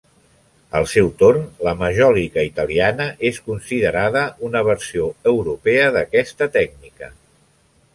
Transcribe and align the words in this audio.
Al 0.77 0.87
seu 0.93 1.11
torn, 1.19 1.43
la 1.67 1.73
majòlica 1.81 2.47
italiana 2.49 3.09
es 3.31 3.39
considera 3.51 4.25
una 4.51 4.67
versió 4.73 5.11
europea 5.37 5.97
d'aquesta 5.99 6.55
tècnica. 6.61 7.17